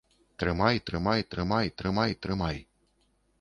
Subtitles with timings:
[0.39, 2.57] Трымай, трымай, трымай, трымай, трымай.